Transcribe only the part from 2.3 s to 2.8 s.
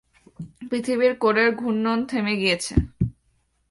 গিয়েছে।